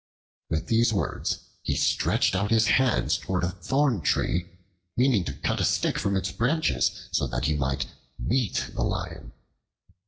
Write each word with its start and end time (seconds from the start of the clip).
With 0.49 0.65
these 0.65 0.91
words 0.91 1.41
he 1.61 1.75
stretched 1.75 2.33
out 2.35 2.49
his 2.49 2.65
hands 2.65 3.19
toward 3.19 3.43
a 3.43 3.51
thorn 3.51 4.01
tree, 4.01 4.49
meaning 4.97 5.23
to 5.25 5.33
cut 5.33 5.59
a 5.61 5.63
stick 5.63 5.99
from 5.99 6.17
its 6.17 6.31
branches 6.31 7.07
so 7.11 7.27
that 7.27 7.45
he 7.45 7.55
might 7.55 7.85
beat 8.27 8.71
the 8.73 8.81
lion. 8.81 9.31